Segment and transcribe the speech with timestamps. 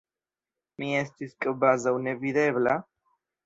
[0.83, 2.79] Mi estis kvazaŭ nevidebla.